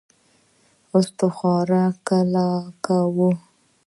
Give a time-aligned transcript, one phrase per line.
[0.97, 2.47] استخاره کله
[2.85, 3.29] کوو؟